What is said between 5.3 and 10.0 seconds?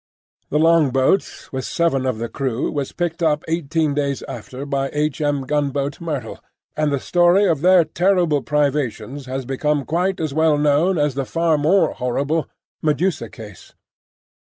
gunboat Myrtle, and the story of their terrible privations has become